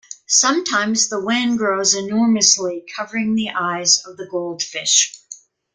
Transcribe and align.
Sometimes 0.25 1.09
the 1.09 1.19
wen 1.19 1.57
grows 1.57 1.93
enormously 1.93 2.83
covering 2.95 3.35
the 3.35 3.51
eyes 3.51 4.03
of 4.03 4.17
the 4.17 4.25
goldfish. 4.25 5.15